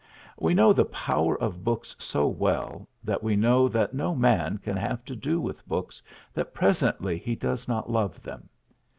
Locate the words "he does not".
7.19-7.87